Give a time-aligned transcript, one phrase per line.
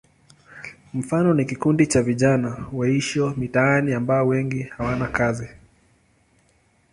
[0.93, 5.49] Mfano ni kikundi cha vijana waishio mitaani ambao wengi hawana kazi.